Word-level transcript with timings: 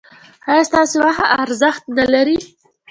ایا 0.49 0.63
ستاسو 0.69 0.95
وخت 1.07 1.23
ارزښت 1.41 1.83
نلري؟ 1.97 2.37